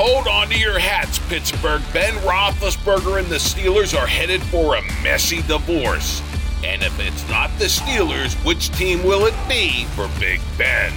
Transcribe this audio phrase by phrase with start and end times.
[0.00, 1.82] Hold on to your hats, Pittsburgh.
[1.92, 6.22] Ben Roethlisberger and the Steelers are headed for a messy divorce.
[6.62, 10.92] And if it's not the Steelers, which team will it be for Big Ben?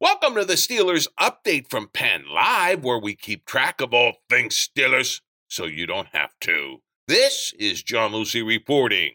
[0.00, 4.56] Welcome to the Steelers update from Penn Live, where we keep track of all things
[4.56, 6.78] Steelers so you don't have to.
[7.06, 9.12] This is John Lucy reporting.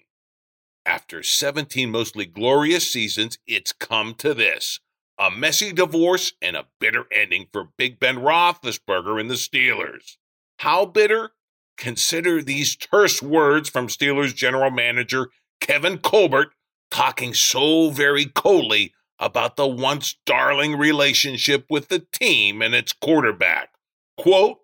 [0.86, 4.80] After 17 mostly glorious seasons, it's come to this
[5.20, 10.18] a messy divorce and a bitter ending for Big Ben Roethlisberger and the Steelers.
[10.58, 11.32] How bitter?
[11.78, 16.54] Consider these terse words from Steelers general manager Kevin Colbert
[16.90, 23.70] talking so very coldly about the once darling relationship with the team and its quarterback.
[24.18, 24.60] Quote,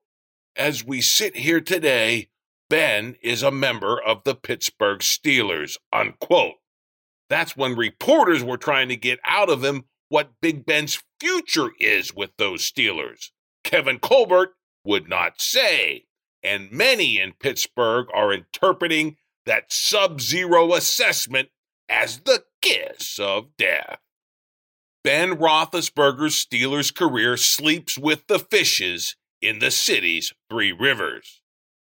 [0.55, 2.29] as we sit here today,
[2.70, 6.55] Ben is a member of the Pittsburgh Steelers, unquote.
[7.30, 12.13] That's when reporters were trying to get out of him what Big Ben's future is
[12.13, 13.32] with those Steelers.
[13.63, 16.05] Kevin Colbert would not say,
[16.43, 21.49] and many in Pittsburgh are interpreting that sub zero assessment
[21.90, 23.99] as the kiss of death.
[25.04, 31.41] Ben Roethlisberger's Steelers career sleeps with the fishes in the city's three rivers.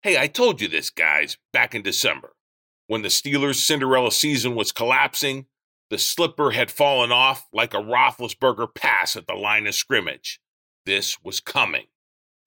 [0.03, 2.33] Hey, I told you this, guys, back in December.
[2.87, 5.45] When the Steelers' Cinderella season was collapsing,
[5.89, 10.41] the slipper had fallen off like a Roethlisberger pass at the line of scrimmage.
[10.85, 11.85] This was coming.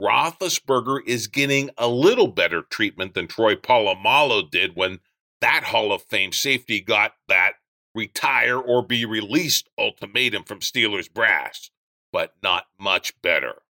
[0.03, 4.99] Roethlisberger is getting a little better treatment than Troy Polamalu did when
[5.41, 7.53] that Hall of Fame safety got that
[7.95, 11.71] retire or be released ultimatum from Steelers brass,
[12.13, 13.63] but not much better.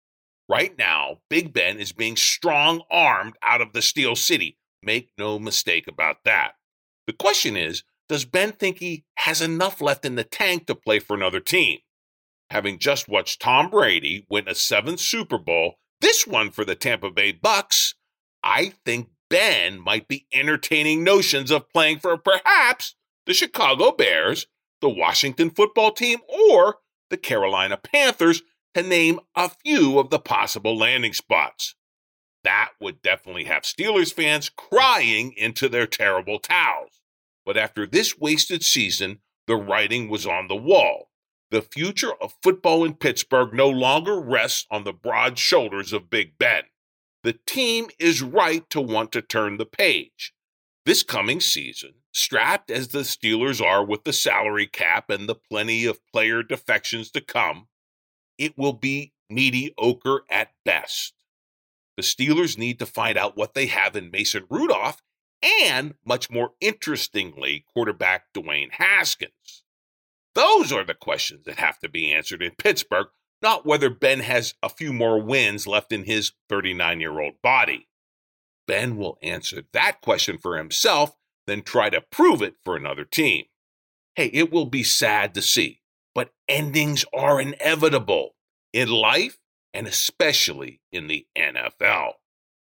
[0.47, 4.57] Right now, Big Ben is being strong armed out of the Steel City.
[4.83, 6.53] Make no mistake about that.
[7.07, 10.99] The question is Does Ben think he has enough left in the tank to play
[10.99, 11.79] for another team?
[12.51, 17.09] Having just watched Tom Brady win a seventh Super Bowl, this one for the Tampa
[17.09, 17.95] Bay Bucks,
[18.43, 22.95] I think Ben might be entertaining notions of playing for perhaps
[23.25, 24.45] the Chicago Bears,
[24.81, 26.77] the Washington football team, or
[27.09, 28.43] the Carolina Panthers
[28.75, 31.75] to name a few of the possible landing spots.
[32.43, 37.01] That would definitely have Steelers fans crying into their terrible towels.
[37.45, 41.09] But after this wasted season, the writing was on the wall.
[41.51, 46.37] The future of football in Pittsburgh no longer rests on the broad shoulders of Big
[46.37, 46.63] Ben.
[47.23, 50.33] The team is right to want to turn the page.
[50.85, 55.85] This coming season, strapped as the Steelers are with the salary cap and the plenty
[55.85, 57.67] of player defections to come,
[58.37, 61.13] it will be mediocre at best.
[61.97, 65.01] The Steelers need to find out what they have in Mason Rudolph
[65.41, 69.63] and, much more interestingly, quarterback Dwayne Haskins.
[70.33, 73.07] Those are the questions that have to be answered in Pittsburgh,
[73.41, 77.87] not whether Ben has a few more wins left in his 39 year old body.
[78.67, 81.15] Ben will answer that question for himself,
[81.47, 83.45] then try to prove it for another team.
[84.15, 85.81] Hey, it will be sad to see
[86.15, 88.35] but endings are inevitable
[88.73, 89.37] in life
[89.73, 92.13] and especially in the NFL.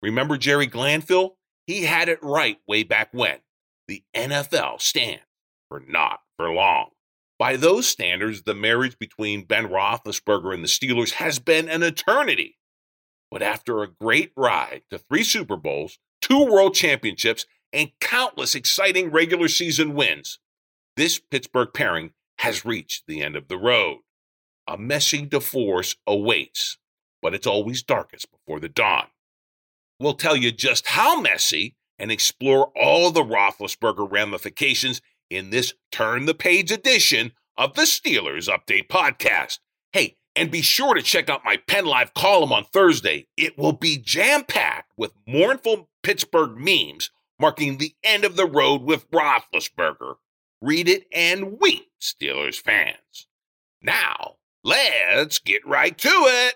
[0.00, 1.36] Remember Jerry Glanville?
[1.66, 3.38] He had it right way back when.
[3.88, 5.22] The NFL stands
[5.68, 6.90] for not for long.
[7.38, 12.58] By those standards, the marriage between Ben Roethlisberger and the Steelers has been an eternity.
[13.30, 19.10] But after a great ride to three Super Bowls, two world championships, and countless exciting
[19.10, 20.38] regular season wins,
[20.96, 23.98] this Pittsburgh pairing has reached the end of the road.
[24.66, 26.78] A messy divorce awaits,
[27.20, 29.08] but it's always darkest before the dawn.
[29.98, 36.24] We'll tell you just how messy and explore all the Roethlisberger ramifications in this Turn
[36.24, 39.58] the Page edition of the Steelers Update podcast.
[39.92, 43.26] Hey, and be sure to check out my Penn Live column on Thursday.
[43.36, 48.80] It will be jam packed with mournful Pittsburgh memes marking the end of the road
[48.80, 50.14] with Roethlisberger.
[50.62, 53.26] Read it and weep, Steelers fans.
[53.82, 56.54] Now, let's get right to it.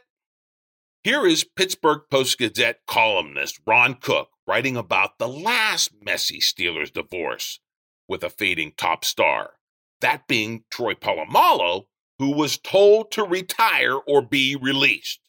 [1.03, 7.61] Here is Pittsburgh Post Gazette columnist Ron Cook writing about the last messy Steelers divorce
[8.09, 9.53] with a fading top star,
[10.01, 11.85] that being Troy Polamalu,
[12.19, 15.21] who was told to retire or be released.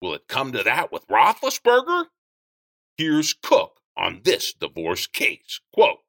[0.00, 2.06] Will it come to that with Roethlisberger?
[2.96, 5.60] Here's Cook on this divorce case.
[5.72, 6.00] Quote,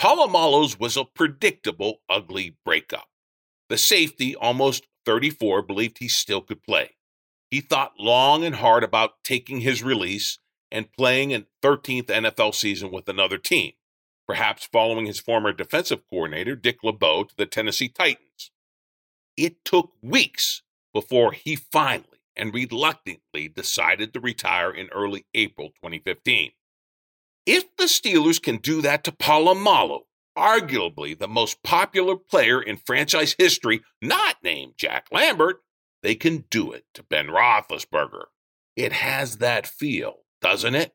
[0.00, 3.08] Polamalu's was a predictable, ugly breakup.
[3.68, 6.90] The safety, almost 34, believed he still could play.
[7.50, 10.38] He thought long and hard about taking his release
[10.70, 13.72] and playing a 13th NFL season with another team,
[14.26, 18.50] perhaps following his former defensive coordinator, Dick LeBeau, to the Tennessee Titans.
[19.36, 20.62] it took weeks
[20.92, 26.52] before he finally and reluctantly decided to retire in early April 2015.
[27.46, 30.00] If the Steelers can do that to Polamalu,
[30.36, 35.62] arguably the most popular player in franchise history, not named Jack Lambert,
[36.02, 38.24] they can do it to Ben Roethlisberger.
[38.76, 40.94] It has that feel, doesn't it?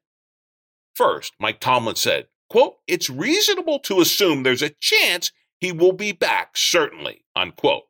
[0.95, 6.11] First, Mike Tomlin said, quote, it's reasonable to assume there's a chance he will be
[6.11, 7.83] back, certainly, unquote.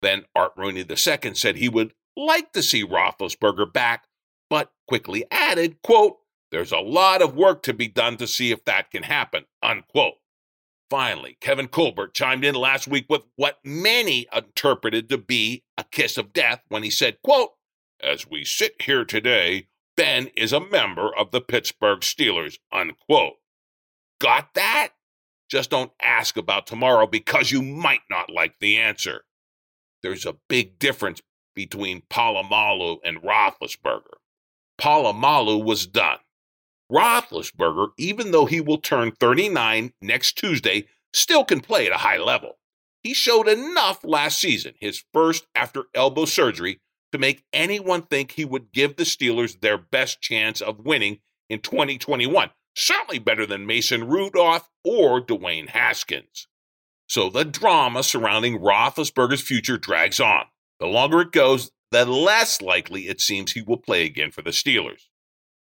[0.00, 4.04] Then Art Rooney II said he would like to see Roethlisberger back,
[4.48, 6.18] but quickly added, quote,
[6.50, 10.14] there's a lot of work to be done to see if that can happen, unquote.
[10.88, 16.16] Finally, Kevin Colbert chimed in last week with what many interpreted to be a kiss
[16.16, 17.54] of death when he said, quote,
[18.00, 19.66] As we sit here today,
[19.96, 23.34] Ben is a member of the Pittsburgh Steelers, unquote.
[24.20, 24.90] Got that?
[25.48, 29.24] Just don't ask about tomorrow because you might not like the answer.
[30.02, 31.20] There's a big difference
[31.54, 34.18] between Polamalu and Roethlisberger.
[34.78, 36.18] Polamalu was done.
[36.90, 42.18] Roethlisberger, even though he will turn 39 next Tuesday, still can play at a high
[42.18, 42.58] level.
[43.02, 46.80] He showed enough last season, his first after elbow surgery,
[47.12, 51.18] to make anyone think he would give the Steelers their best chance of winning
[51.48, 52.50] in 2021.
[52.74, 56.48] Certainly better than Mason Rudolph or Dwayne Haskins.
[57.08, 60.46] So the drama surrounding Roethlisberger's future drags on.
[60.80, 64.50] The longer it goes, the less likely it seems he will play again for the
[64.50, 65.06] Steelers.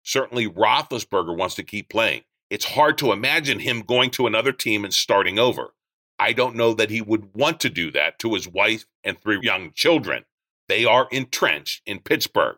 [0.03, 2.23] Certainly, Roethlisberger wants to keep playing.
[2.49, 5.73] It's hard to imagine him going to another team and starting over.
[6.19, 9.39] I don't know that he would want to do that to his wife and three
[9.41, 10.25] young children.
[10.67, 12.57] They are entrenched in Pittsburgh.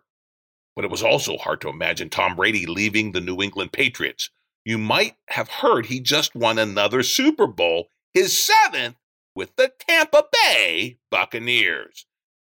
[0.76, 4.30] But it was also hard to imagine Tom Brady leaving the New England Patriots.
[4.66, 8.96] You might have heard he just won another Super Bowl, his seventh,
[9.36, 12.06] with the Tampa Bay Buccaneers.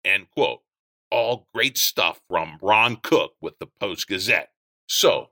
[0.03, 0.61] End quote.
[1.11, 4.51] All great stuff from Ron Cook with the Post Gazette.
[4.89, 5.29] So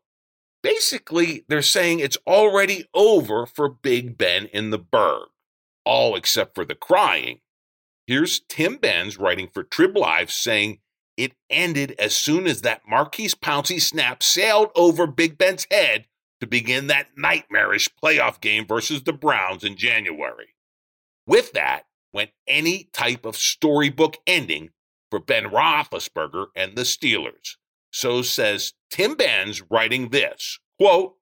[0.62, 5.28] basically, they're saying it's already over for Big Ben in the Burgh,
[5.84, 7.40] all except for the crying.
[8.06, 10.80] Here's Tim Benz writing for Trib Live saying
[11.18, 16.06] it ended as soon as that Maurkice Pouncey snap sailed over Big Ben's head
[16.40, 20.54] to begin that nightmarish playoff game versus the Browns in January.
[21.26, 21.84] With that
[22.14, 24.70] went any type of storybook ending
[25.10, 27.56] for Ben Roethlisberger and the Steelers.
[27.92, 31.16] So says Tim Benz writing this quote,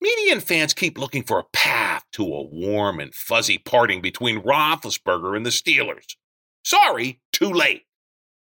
[0.00, 4.42] Media and fans keep looking for a path to a warm and fuzzy parting between
[4.42, 6.14] Roethlisberger and the Steelers.
[6.64, 7.82] Sorry, too late.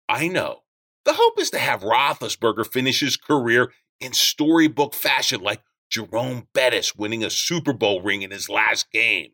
[0.07, 0.61] I know.
[1.05, 6.95] The hope is to have Roethlisberger finish his career in storybook fashion, like Jerome Bettis
[6.95, 9.31] winning a Super Bowl ring in his last game.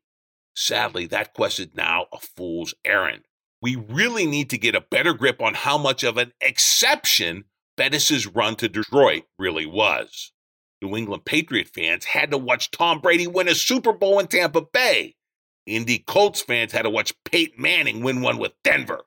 [0.56, 3.24] Sadly, that quest is now a fool's errand.
[3.62, 7.46] We really need to get a better grip on how much of an exception
[7.76, 10.32] Bettis's run to Detroit really was.
[10.82, 14.62] New England Patriot fans had to watch Tom Brady win a Super Bowl in Tampa
[14.62, 15.16] Bay.
[15.66, 19.06] Indy Colts fans had to watch Peyton Manning win one with Denver.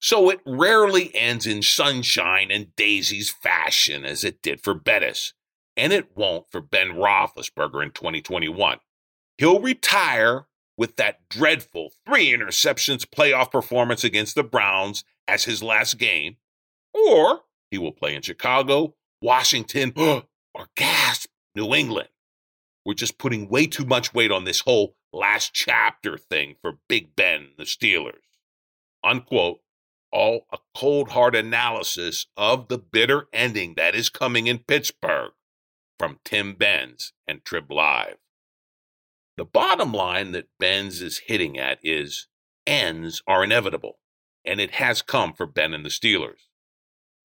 [0.00, 5.32] So it rarely ends in sunshine and daisies fashion as it did for Bettis,
[5.76, 8.78] and it won't for Ben Roethlisberger in 2021.
[9.38, 10.46] He'll retire
[10.76, 16.36] with that dreadful three interceptions playoff performance against the Browns as his last game,
[16.92, 22.08] or he will play in Chicago, Washington, or gasp, New England.
[22.84, 27.16] We're just putting way too much weight on this whole last chapter thing for Big
[27.16, 28.22] Ben, the Steelers.
[29.02, 29.60] Unquote.
[30.12, 35.32] All a cold hard analysis of the bitter ending that is coming in Pittsburgh
[35.98, 38.16] from Tim Benz and Trib Live.
[39.36, 42.28] The bottom line that Benz is hitting at is
[42.66, 43.98] ends are inevitable,
[44.44, 46.45] and it has come for Ben and the Steelers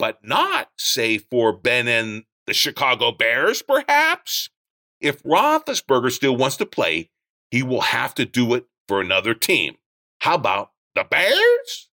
[0.01, 4.49] but not, say, for Ben and the Chicago Bears, perhaps?
[4.99, 7.11] If Roethlisberger still wants to play,
[7.51, 9.75] he will have to do it for another team.
[10.21, 11.89] How about the Bears?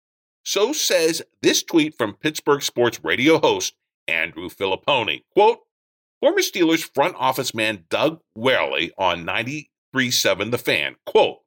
[0.45, 3.73] So says this tweet from Pittsburgh sports radio host
[4.07, 5.23] Andrew Fillipponi.
[5.33, 5.59] Quote,
[6.21, 10.95] former Steelers front office man Doug Whaley on 93.7 The Fan.
[11.05, 11.39] Quote,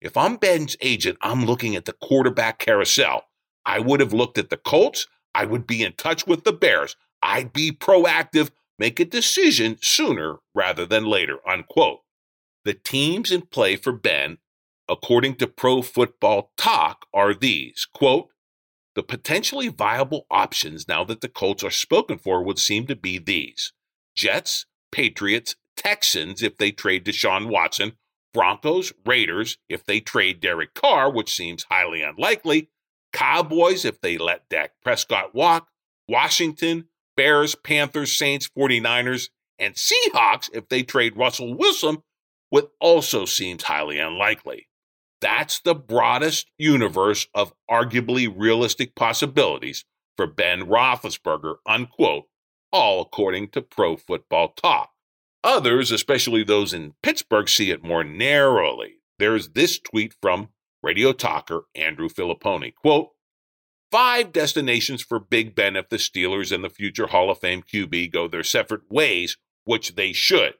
[0.00, 3.24] if I'm Ben's agent, I'm looking at the quarterback carousel.
[3.66, 5.06] I would have looked at the Colts.
[5.36, 6.96] I would be in touch with the Bears.
[7.22, 12.00] I'd be proactive, make a decision sooner rather than later, unquote.
[12.64, 14.38] The teams in play for Ben,
[14.88, 18.28] according to Pro Football Talk, are these quote,
[18.94, 23.18] the potentially viable options now that the Colts are spoken for would seem to be
[23.18, 23.74] these
[24.14, 27.92] Jets, Patriots, Texans if they trade Deshaun Watson,
[28.32, 32.70] Broncos, Raiders if they trade Derek Carr, which seems highly unlikely,
[33.16, 35.68] Cowboys if they let Dak Prescott walk,
[36.06, 42.02] Washington, Bears, Panthers, Saints, 49ers, and Seahawks if they trade Russell Wilson,
[42.50, 44.68] what also seems highly unlikely.
[45.22, 52.24] That's the broadest universe of arguably realistic possibilities for Ben Roethlisberger, unquote,
[52.70, 54.90] all according to Pro Football Talk.
[55.42, 58.96] Others, especially those in Pittsburgh, see it more narrowly.
[59.18, 60.50] There's this tweet from
[60.86, 62.72] radio talker Andrew Fillipponi.
[62.72, 63.10] Quote,
[63.90, 68.12] Five destinations for Big Ben if the Steelers and the future Hall of Fame QB
[68.12, 70.54] go their separate ways, which they should.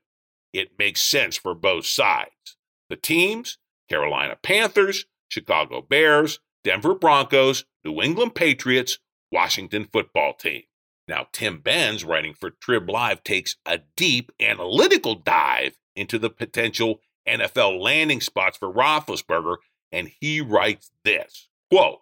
[0.52, 2.56] It makes sense for both sides.
[2.88, 8.99] The teams Carolina Panthers, Chicago Bears, Denver Broncos, New England Patriots,
[9.30, 10.62] Washington football team.
[11.06, 17.00] Now, Tim Benz, writing for Trib Live, takes a deep analytical dive into the potential
[17.28, 19.56] NFL landing spots for Roethlisberger,
[19.93, 22.00] and he writes this quote,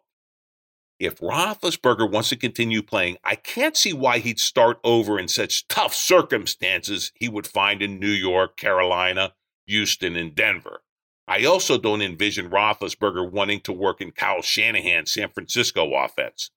[0.98, 5.66] if Roethlisberger wants to continue playing, I can't see why he'd start over in such
[5.68, 9.34] tough circumstances he would find in New York, Carolina,
[9.66, 10.82] Houston, and Denver.
[11.26, 16.50] I also don't envision Roethlisberger wanting to work in Kyle Shanahan's San Francisco offense.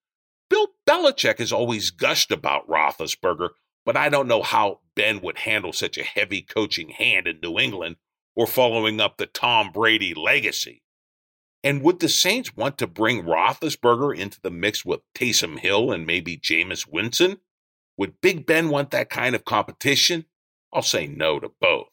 [0.50, 3.50] Bill Belichick has always gushed about Roethlisberger,
[3.86, 7.58] but I don't know how Ben would handle such a heavy coaching hand in New
[7.58, 7.96] England
[8.36, 10.84] or following up the Tom Brady legacy.
[11.68, 16.08] And would the Saints want to bring Roethlisberger into the mix with Taysom Hill and
[16.08, 17.42] maybe Jameis Winston?
[17.98, 20.24] Would Big Ben want that kind of competition?
[20.72, 21.88] I'll say no to both.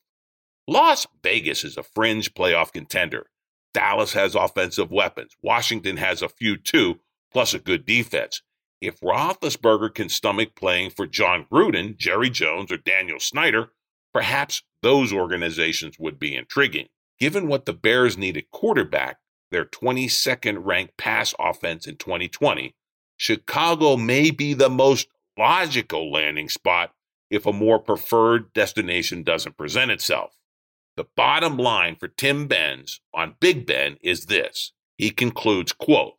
[0.69, 3.26] Las Vegas is a fringe playoff contender.
[3.73, 5.33] Dallas has offensive weapons.
[5.43, 7.00] Washington has a few too,
[7.33, 8.43] plus a good defense.
[8.81, 13.73] If Roethlisberger can stomach playing for Jon Gruden, Jerry Jones, or Daniel Snyder,
[14.12, 16.87] perhaps those organizations would be intriguing.
[17.19, 19.19] Given what the Bears needed quarterback,
[19.54, 22.75] their 22nd ranked pass offense in 2020,
[23.16, 25.06] Chicago may be the most
[25.38, 26.92] logical landing spot
[27.30, 30.32] if a more preferred destination doesn't present itself.
[30.96, 34.73] The bottom line for Tim Benz on Big Ben is this.
[34.99, 36.14] He concludes, quote,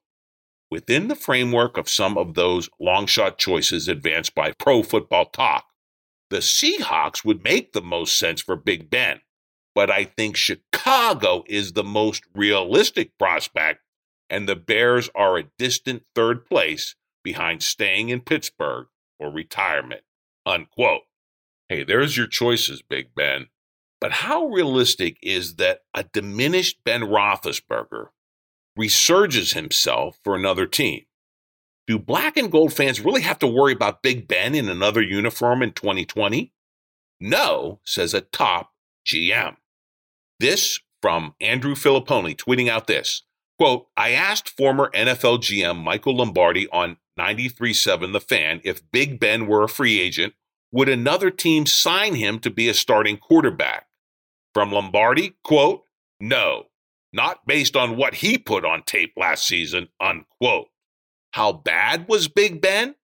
[0.71, 5.65] within the framework of some of those long shot choices advanced by pro football talk,
[6.29, 9.19] the Seahawks would make the most sense for Big Ben.
[9.75, 13.82] But I think Chicago is the most realistic prospect,
[14.29, 18.88] and the Bears are a distant third place behind staying in Pittsburgh
[19.20, 20.01] or retirement.
[20.46, 21.01] Unquote.
[21.67, 23.48] Hey, there's your choices, Big Ben.
[24.00, 28.10] But how realistic is that a diminished Ben Roethlisberger
[28.77, 31.05] resurges himself for another team.
[31.88, 35.62] Do black and gold fans really have to worry about Big Ben in another uniform
[35.62, 36.51] in 2020?
[37.20, 38.72] No, says a top
[39.05, 39.55] GM.
[40.39, 43.23] This from Andrew Fillipponi tweeting out this
[43.57, 49.47] quote, I asked former NFL GM Michael Lombardi on 93.7 The Fan if Big Ben
[49.47, 50.33] were a free agent,
[50.71, 53.87] would another team sign him to be a starting quarterback?
[54.53, 55.83] From Lombardi, quote,
[56.19, 56.67] no
[57.15, 60.67] not based on what he put on tape last season, unquote.
[61.31, 62.95] How bad was Big Ben?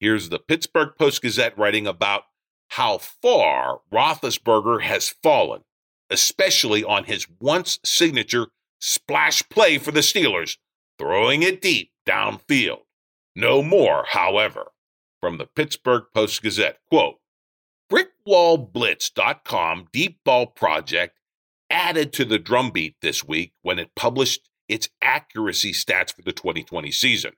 [0.00, 2.24] Here's the Pittsburgh Post Gazette writing about
[2.68, 5.62] how far Roethlisberger has fallen,
[6.10, 8.48] especially on his once signature
[8.80, 10.56] splash play for the Steelers,
[10.98, 12.82] throwing it deep downfield.
[13.34, 14.72] No more, however.
[15.20, 17.16] From the Pittsburgh Post Gazette, quote,
[17.90, 21.18] Brickwallblitz.com Deep Ball Project
[21.70, 26.90] added to the drumbeat this week when it published its accuracy stats for the 2020
[26.90, 27.32] season.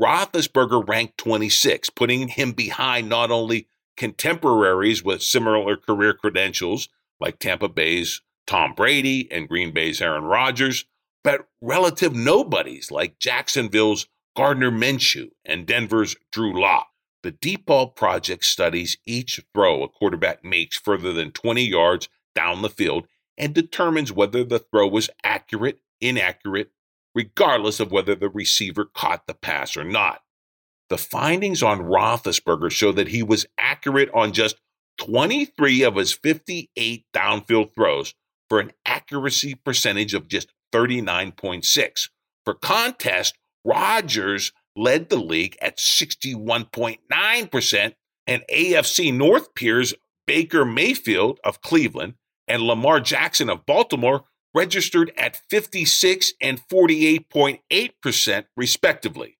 [0.00, 6.88] Roethlisberger ranked 26, putting him behind not only contemporaries with similar career credentials
[7.20, 10.84] like Tampa Bay's Tom Brady and Green Bay's Aaron Rodgers,
[11.24, 14.06] but relative nobodies like Jacksonville's
[14.36, 16.88] Gardner Minshew and Denver's Drew Lock.
[17.22, 22.62] The Deep Ball Project studies each throw a quarterback makes further than 20 yards down
[22.62, 26.70] the field and determines whether the throw was accurate, inaccurate,
[27.14, 30.20] regardless of whether the receiver caught the pass or not.
[30.88, 34.60] The findings on Roethlisberger show that he was accurate on just
[34.98, 38.14] 23 of his 58 downfield throws
[38.48, 42.08] for an accuracy percentage of just 39.6.
[42.44, 47.94] For contest, Rodgers led the league at 61.9%,
[48.26, 49.94] and AFC North peers
[50.26, 52.14] Baker Mayfield of Cleveland
[52.48, 54.24] and Lamar Jackson of Baltimore
[54.54, 59.38] registered at 56 and 48.8%, respectively.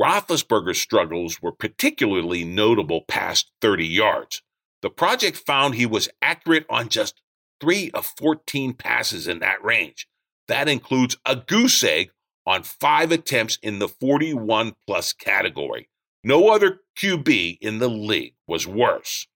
[0.00, 4.42] Roethlisberger's struggles were particularly notable past 30 yards.
[4.84, 7.22] The project found he was accurate on just
[7.58, 10.06] three of 14 passes in that range.
[10.46, 12.10] That includes a goose egg
[12.44, 15.88] on five attempts in the 41 plus category.
[16.22, 19.26] No other QB in the league was worse.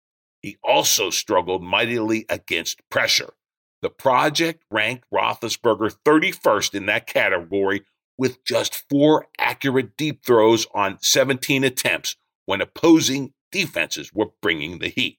[0.42, 3.32] He also struggled mightily against pressure.
[3.80, 7.86] The project ranked Roethlisberger 31st in that category
[8.18, 14.88] with just four accurate deep throws on 17 attempts when opposing defenses were bringing the
[14.88, 15.18] heat.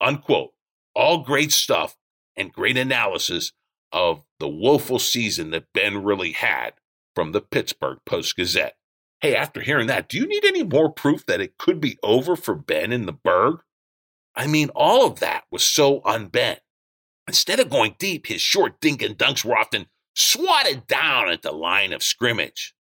[0.00, 0.52] Unquote.
[0.94, 1.96] All great stuff
[2.36, 3.52] and great analysis
[3.92, 6.74] of the woeful season that Ben really had
[7.14, 8.76] from the Pittsburgh Post Gazette.
[9.20, 12.36] Hey, after hearing that, do you need any more proof that it could be over
[12.36, 13.60] for Ben in the Burgh?
[14.36, 16.60] I mean, all of that was so unbent.
[17.26, 21.52] Instead of going deep, his short dink and dunks were often swatted down at the
[21.52, 22.74] line of scrimmage.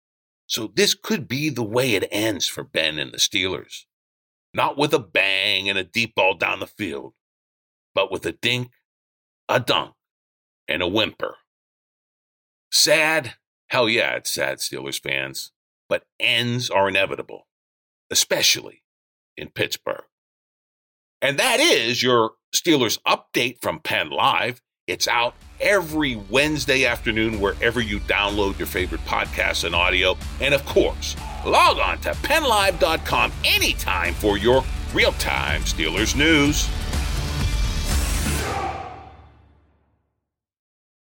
[0.47, 3.85] So this could be the way it ends for Ben and the Steelers.
[4.55, 7.15] Not with a bang and a deep ball down the field,
[7.95, 8.71] but with a dink,
[9.49, 9.95] a dunk,
[10.69, 11.35] and a whimper.
[12.71, 13.35] Sad?
[13.69, 15.51] Hell yeah, it's sad, Steelers fans.
[15.89, 17.47] But ends are inevitable,
[18.11, 18.83] especially
[19.37, 20.05] in Pittsburgh.
[21.21, 24.63] And that is your Steelers update from Penn Live.
[24.87, 30.17] It's out every Wednesday afternoon wherever you download your favorite podcasts and audio.
[30.41, 36.69] And of course, log on to pennlive.com anytime for your real time Steelers news.